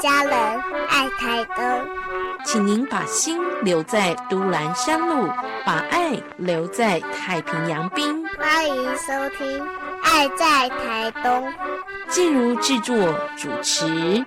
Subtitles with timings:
[0.00, 0.32] 家人，
[0.88, 1.64] 爱台东。
[2.46, 5.28] 请您把心留在都兰山路，
[5.66, 8.26] 把爱留在太平洋滨。
[8.38, 9.46] 欢迎收听
[10.02, 11.46] 《爱在台东》。
[12.08, 12.96] 静茹制作
[13.36, 14.24] 主持。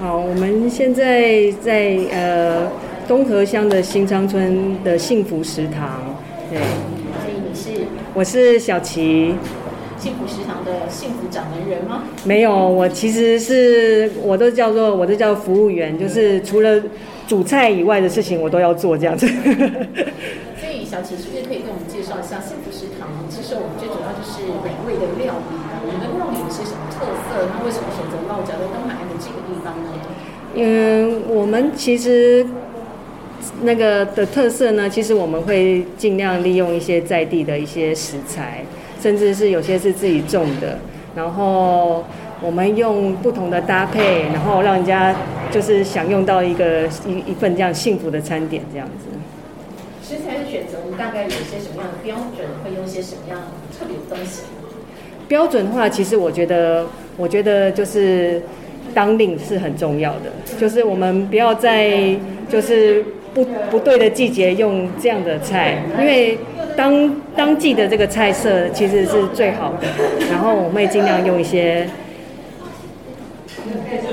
[0.00, 2.66] 好，我们现在在呃
[3.06, 6.00] 东河乡的新昌村的幸福食堂。
[6.50, 6.60] 对，
[8.14, 9.34] 我是小琪。
[9.98, 12.04] 幸福食堂的幸福掌门人吗？
[12.22, 16.80] 没有，我其实是我都叫做我都叫服务员，就是除了
[17.26, 19.26] 煮菜以外的事情我都要做这样子。
[20.62, 23.08] 所以小琪是不是可以跟我们介绍一下幸福食堂？
[23.28, 25.58] 其实我们最主要就是美味的料理。
[25.82, 27.50] 我们的料理有些什么特色？
[27.50, 29.90] 那为什么选择落脚在东海岸的这个地方呢？
[30.54, 32.46] 嗯，我们其实
[33.62, 38.64] 那个的特色呢，其实我们会尽量利用一些在地的一些食材。
[39.00, 40.78] 甚至是有些是自己种的，
[41.14, 42.02] 然后
[42.40, 45.14] 我们用不同的搭配，然后让人家
[45.50, 49.08] 就是享用到一个一一份这样幸福的餐点这样子。
[50.02, 52.48] 食材的选择，我们大概有些什么样的标准？
[52.64, 53.38] 会用些什么样
[53.78, 54.44] 特别的东西？
[55.28, 56.86] 标准的话，其实我觉得，
[57.18, 58.40] 我觉得就是
[58.94, 62.16] 当令是很重要的，就是我们不要再
[62.48, 63.04] 就是
[63.34, 66.38] 不不对的季节用这样的菜，因为。
[66.76, 69.86] 当当季的这个菜色其实是最好的，
[70.28, 71.86] 然后我们会尽量用一些，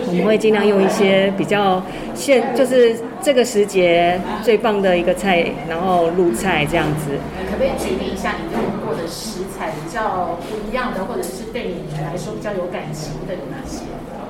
[0.07, 1.81] 我们会尽量用一些比较
[2.13, 7.17] 现，就是这个时节最棒的一个菜，然后入菜这样子。
[7.49, 13.85] 可不可以举例一下你用过的食材比较不一样的，或者是对你来说比较有感情的有哪些？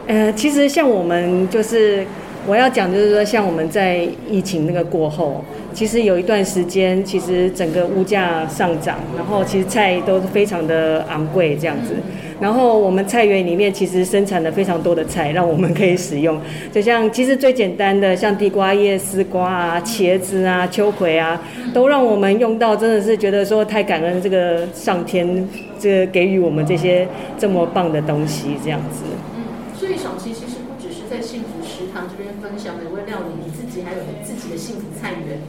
[0.08, 2.06] 呃，其实像我们就是。
[2.47, 11.94] 我要讲就是说，像我们在疫情那个过后，其实有一段时间，其实整个物价上涨，然后其实菜都非常的昂贵这样子。
[12.39, 16.41] 然后我们菜园里面其实生产了非常多的菜，让我们可以使用。
[16.72, 21.40] 就像其实最简单的，像地瓜叶、丝瓜啊、茄子啊、秋葵啊，
[21.72, 25.47] 都让我们用到，真的是觉得说太感恩这个上天，
[25.80, 27.07] 这个给予我们这些
[27.38, 29.03] 这么棒的东西这样子。
[29.35, 29.44] 嗯，
[29.78, 32.31] 所以小七其实不只是在幸福食堂这边。
[32.51, 35.39] 分享美味料理，你自己还有自己的幸福菜园。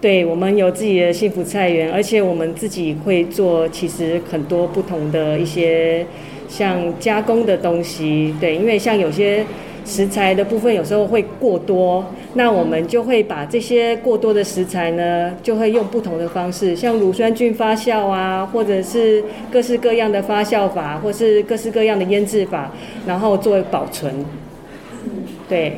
[0.00, 6.04] 对，我们有自己的幸福菜园，而且我们自己会做，其实很多不同的一些
[6.48, 8.34] 像加工的东西。
[8.40, 9.46] 对，因为像有些
[9.84, 12.04] 食材的部分有时候会过多，
[12.34, 22.72] 那我们就会把这些过多的食材呢，就会用不同的方式，像乳酸菌发酵啊，或者是各式各样的发酵法，或是各式各样的腌制法，
[23.06, 24.12] 然后作为保存。
[25.48, 25.74] 对。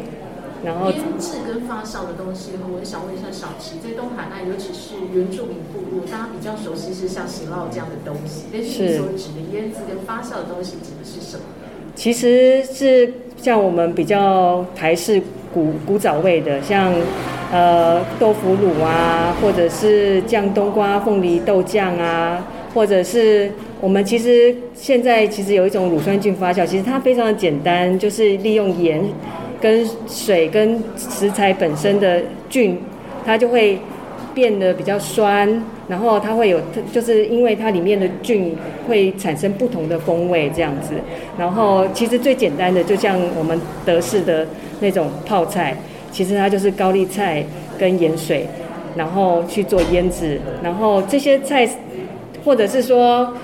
[0.62, 8.44] 然后腌制跟发酵的东西，我想问一下小齐，在东海岸，尤其是原住民部落，大家比较熟悉是像喜酪这样的东西。
[8.52, 11.42] 但是你所指的腌制跟发酵的东西指的是什么？
[11.94, 15.20] 其实是像我们比较台式
[15.52, 16.92] 古古早味的，像
[17.50, 23.50] 呃豆腐乳啊，或者是酱冬瓜凤梨豆酱啊，或者是
[23.80, 29.02] 我们其实现在其实有一种乳酸菌发酵，其实它非常的简单，就是利用盐。
[29.60, 32.78] 跟水跟食材本身的菌，
[33.26, 33.78] 它就会
[34.32, 36.58] 变得比较酸，然后它会有，
[36.90, 38.56] 就是因为它里面的菌
[38.88, 40.94] 会产生不同的风味这样子。
[41.36, 44.46] 然后其实最简单的，就像我们德式的
[44.80, 45.76] 那种泡菜，
[46.10, 47.44] 其实它就是高丽菜
[47.78, 48.46] 跟盐水，
[48.96, 50.40] 然后去做腌制。
[50.62, 51.68] 然后这些菜，
[52.44, 53.34] 或者是说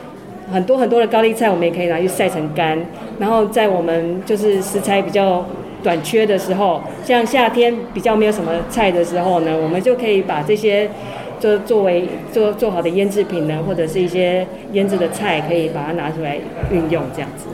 [0.51, 2.79] 很多很多的高丽菜，我们也可以拿去晒成干，
[3.19, 5.45] 然后在我们就是食材比较。
[5.83, 10.91] 短缺的时候，像夏天比较没有什么菜的时候呢，我们就可以把这些
[11.39, 16.39] 就作为做做好的腌制品呢，或者是一些腌制的菜，可以把它拿出来
[16.73, 17.47] 运用这样子。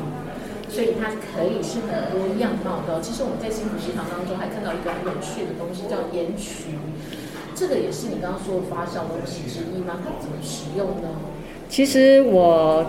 [0.68, 3.02] 所以它可以是很多样貌的。
[3.02, 6.78] 其实我们在幸福食堂当中还看到一个很有趣的东西，叫盐曲，
[7.54, 10.00] 这个也是你刚刚说的发酵东西之一吗？
[10.02, 11.08] 它怎么使用呢？
[11.68, 12.86] 其实我。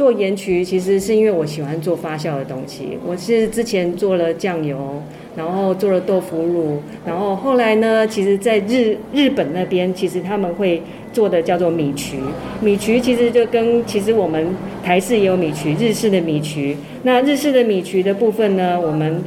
[0.00, 2.96] 做盐曲其实是因为我喜欢做发酵的东西。
[3.06, 5.02] 我是之前做了酱油，
[5.36, 10.80] 然后做了豆腐乳，然后后来呢，其实在日日本那边，其实他们会
[11.12, 12.16] 做的叫做米曲。
[12.62, 16.74] 米曲其实就跟其实我们台式也有米曲，日式的米曲。
[17.02, 19.22] 那日式的米曲的部分呢，我们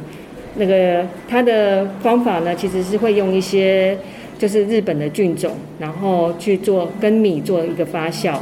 [0.56, 3.96] 那个它的方法呢，其实是会用一些
[4.36, 8.38] 就是日本的菌种，然后去做跟米做一个发酵。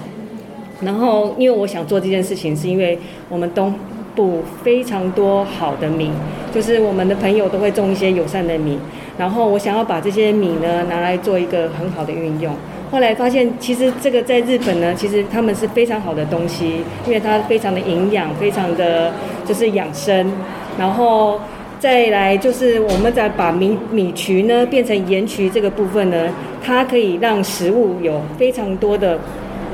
[0.85, 2.99] 然后，因为我想做这件事情，是因为
[3.29, 3.73] 我们东
[4.15, 6.11] 部非常多好的米，
[6.53, 8.79] 就是我们的朋友都会种一些友善的米。
[9.17, 12.53] 然后我想要把这些米呢拿来做一个很好的运用，
[12.91, 19.13] 后来发现其实这个在日本呢，其实他们是非常好的东西，因为它非常的营养，非常的
[19.47, 20.33] 就是养生，
[20.79, 21.39] 然后。
[21.83, 26.29] 再来就是我们再把米米曲呢变成盐曲这个部分呢，
[26.65, 29.19] 它可以让食物有非常多的，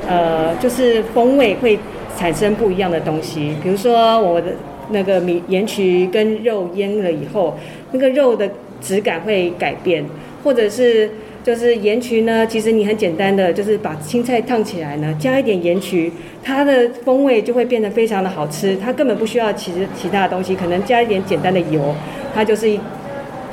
[0.09, 1.77] 呃，就是风味会
[2.17, 3.55] 产生不一样的东西。
[3.61, 4.47] 比如说我的
[4.89, 7.55] 那个米盐曲跟肉腌了以后，
[7.91, 8.49] 那个肉的
[8.81, 10.03] 质感会改变，
[10.43, 11.09] 或者是。
[11.41, 16.11] 就是盐曲呢，其实你很简单的，就是把青菜烫起来呢，加一点盐曲，
[16.43, 18.75] 它的风味就会变得非常的好吃。
[18.75, 21.95] 它根本不需要其实其他的东西，可能加一点简单的油，
[22.35, 22.67] 它就是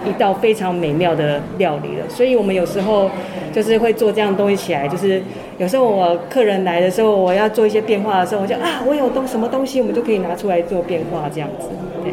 [0.06, 2.08] 一一道非常美妙的料理了。
[2.08, 3.10] 所以我们有时候
[3.52, 5.22] 就是会做这样东西起来，就是
[5.58, 11.68] 有时候我客人来的时候，我要做一些变化的时候，我就啊，我有东什么东西，我们就可以拿出来做变化这样子。
[12.02, 12.12] 对。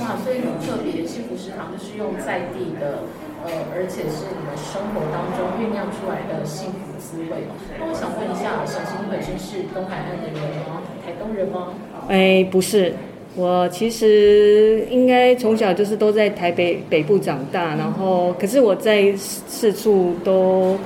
[0.00, 3.04] 哇，所以很特别，幸福食堂就是用在地的。
[3.46, 7.46] 呃，而且是你们生活当中酝酿出来的幸福滋味。
[7.78, 10.34] 那我想问一下，小新本身是东海岸的人
[10.66, 10.82] 吗？
[11.06, 11.68] 台东人吗？
[12.08, 12.92] 哎，不是，
[13.36, 20.76] 我其实应该从小就是都在台北北部长大，然后可是我在四处都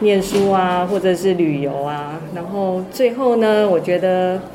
[0.00, 4.40] 念书啊，或者是旅游啊，然后最后呢，我觉得。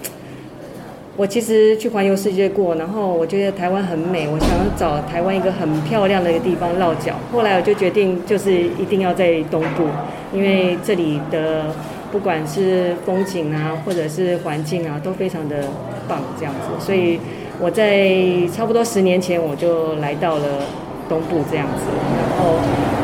[1.18, 7.14] 我其实去环游世界过，然后我觉得台湾很美，我想要找台湾一个很漂亮的一个地方落脚。
[7.32, 9.86] 后来我就决定，就是一定要在东部，
[10.34, 11.68] 因为这里的
[12.12, 15.64] 不管是风景啊，或者是环境啊，都非常的
[16.08, 16.86] 棒，这样子。
[16.86, 17.20] 所以
[17.60, 18.10] 我在
[18.56, 20.64] 差不多十年前，我就来到了
[21.10, 21.84] 东部这样子。
[22.18, 22.60] 然后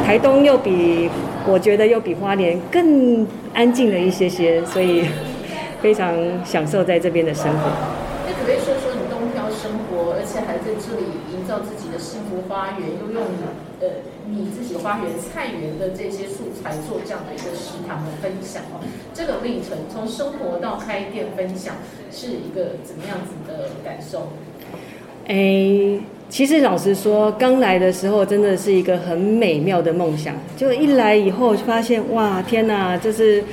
[0.05, 1.09] 台东又比
[1.47, 5.03] 我觉得又比花莲更安静了一些些，所以
[5.81, 6.13] 非常
[6.45, 7.69] 享受在这边的生活。
[8.43, 13.43] 可以说说你东漂生活，而且还在这里营造自己的幸福花园，又用你
[13.81, 13.87] 呃
[14.25, 18.79] 你自己花园菜园的这些素材做这样的一个食堂的分享哦。
[19.13, 21.75] 这个历程从生活到开店分享，
[22.11, 24.29] 是一个怎么样子的感受？
[25.27, 25.99] 哎，
[26.29, 33.43] 其实老实说，刚来的时候真的是一个很美妙的梦想，就一来以后发现哇，天哪，就是。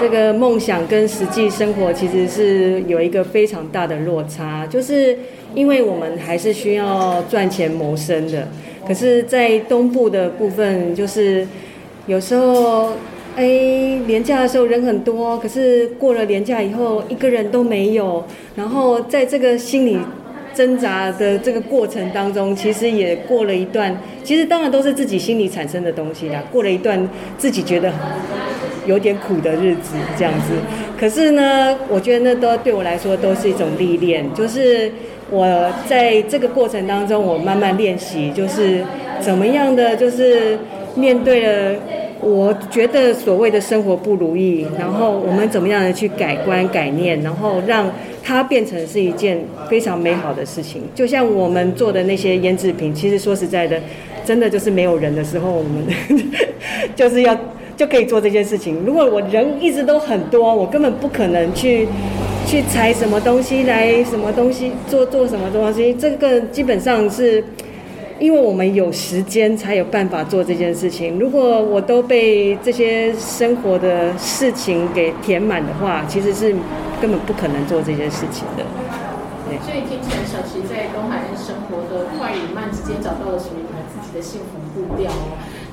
[0.00, 5.16] 这个梦想跟实际生活其实是有一个非常大的落差，就是
[5.54, 8.46] 因为我们还是需要赚钱谋生的。
[8.86, 11.44] 可是，在东部的部分，就是
[12.06, 12.92] 有时候，
[13.34, 18.24] 哎，廉价的时候人很多，可是过了廉价以后，一个人都没有。
[18.54, 19.98] 然后，在这个心理
[20.54, 26.44] 挣扎的这个过程当中，其实也过了一段，其实当然都是自己心里产生的东西啦。
[26.52, 27.92] 过了一段自己觉得。
[28.86, 30.52] 有点苦的日子这样子，
[30.98, 34.24] 可是呢，我觉得那都对我来说都是一种历练。
[34.32, 34.90] 就是
[35.28, 38.84] 我在这个过程当中，我慢慢练习，就是
[39.20, 40.56] 怎么样的，就是
[40.94, 41.78] 面对了
[42.20, 47.90] 我觉得所谓的生活不如意，然后我们怎么样的去改观改念，然后让
[48.22, 50.82] 它变成是一件非常美好的事情。
[50.94, 53.80] 就像我们做的那些腌制品，其实说实在的，
[54.24, 55.84] 真的就是没有人的时候，我们
[56.94, 57.36] 就是要。
[57.76, 58.82] 就可以做这件事情。
[58.86, 61.86] 如果我人一直都很多，我根本不可能去
[62.46, 65.92] 去采什么东西来什么东西做做什么东西。
[65.94, 67.44] 这个基本上是
[68.18, 71.18] 因为我们有时间才有办法做这件事情。
[71.18, 76.54] 如果我都被这些生活的事情给填满的话，其实是
[77.00, 78.64] 根本不可能做这件事情的。
[79.64, 85.10] 所以听起来，小齐在东海岸生活的快与慢之间找到了属于他自己的幸福步调。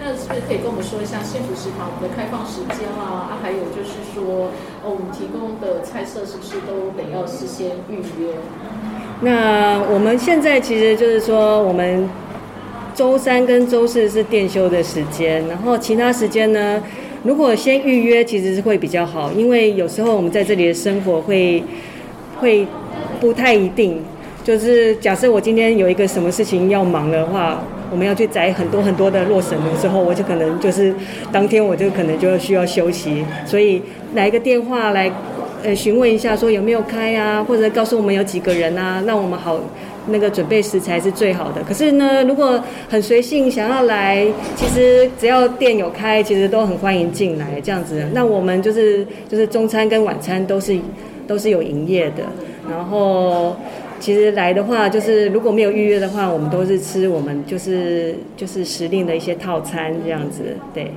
[0.05, 3.39] 那是不是可以跟我们说一下幸福食堂的开放时间啊？
[3.41, 4.51] 还有就是说，
[4.83, 8.33] 哦，我们提供的菜色是不是都得要事先预约？
[9.21, 12.09] 那我们现在其实就是说，我们
[12.93, 16.83] 周三跟周四是店休的时间，然后其他时间呢，
[17.23, 21.63] 如果先预约，其实是会比较好，因为有时候我们在这里的生活会
[22.41, 22.67] 会
[23.21, 24.03] 不太一定。
[24.43, 27.63] 就是假设我今天有一个什么事情要忙的话。
[27.93, 30.91] 我们要去摘很多很多的洛神的时候，我就可能就是
[31.31, 33.79] 当天我就可能就需要休息，所以
[34.15, 35.11] 来个电话来
[35.63, 39.59] 呃询问一下说有没有开啊，或者告诉我们有几个人啊，让我们好
[40.07, 41.61] 那个准备食材是最好的。
[41.61, 42.59] 可是呢，如果
[42.89, 48.03] 很随性想要来，其实只要店有开，其实都很欢迎进来这样子。
[48.11, 50.75] 那我们就是就是中餐跟晚餐都是
[51.27, 52.23] 都是有营业的，
[52.67, 53.55] 然后。
[54.03, 60.91] 其实来的话，就是如果没有预约的话，我们都是吃我们就是就是时令的一些套餐这样子，对。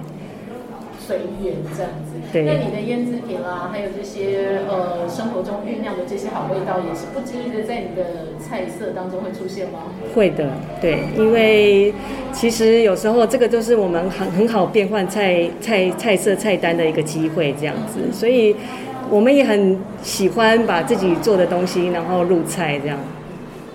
[0.98, 2.18] 随缘这样子。
[2.32, 2.44] 对。
[2.44, 9.84] 那你的腌制品啦，还有这些呃生活中酝酿的这些好味道，也是不经意的在你的菜色当中会出现吗？
[10.12, 11.94] 会的，对，因为
[12.32, 18.56] 其实有时候这个就是我们很很好变换菜菜菜色菜单的一个机会，这样子，所以
[19.10, 22.98] 我们也很喜欢把自己做的东西然后入菜这样。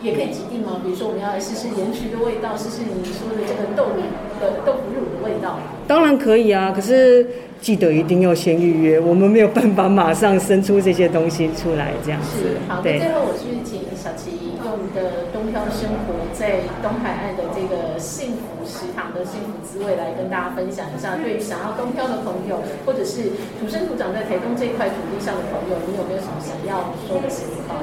[0.01, 0.81] 也可以指定吗？
[0.83, 4.01] 比如说我们要来试试盐焗的味道，试试你说的这个豆乳
[4.41, 5.59] 的豆腐乳的味道。
[5.87, 7.27] 当然可以啊，可是
[7.61, 12.39] 记得一定要先预约，我们没有办法马上生出这些东西出来这样子。
[12.39, 18.60] 是，好，那最后我是请小琪用你的东漂生活在东海岸的这个幸福
[18.91, 21.15] 食堂的幸福滋味来跟大家分享一下。
[21.15, 27.75] 对于想要东漂的朋友，或者是土生土长在台东这一块土地上的朋友，你有没有什么想要说的心里话？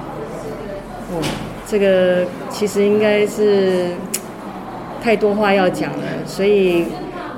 [1.12, 1.22] 嗯。
[1.66, 3.88] 这个其实应该是
[5.02, 6.84] 太多话要讲了，所以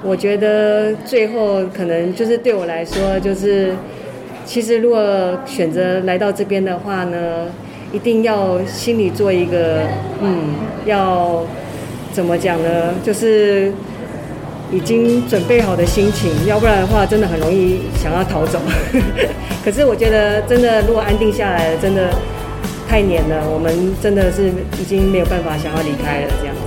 [0.03, 3.75] 我觉得最后可能就是对我来说，就是
[4.45, 5.01] 其实如果
[5.47, 7.47] 选择来到这边的话呢，
[7.93, 9.83] 一定要心里做一个
[10.23, 11.45] 嗯，要
[12.13, 12.95] 怎么讲呢？
[13.03, 13.73] 就是
[14.73, 18.61] 已经准备好的心情，要不然的话，真的很容易想要逃走。
[19.65, 22.11] 可是我觉得，真的如果安定下来了，真的。
[22.91, 24.51] 太黏了，我们真的是
[24.81, 26.61] 已经没有办法想要离开了，这样子。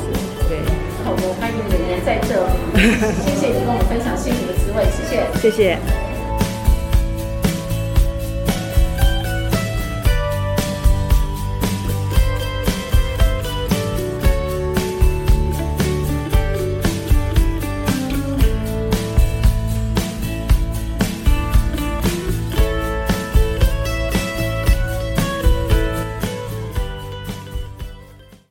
[0.47, 0.57] 对，
[1.03, 2.95] 好的，欢迎你们在这里，
[3.27, 5.77] 谢谢你跟我们分享幸福的滋味，谢谢，谢谢。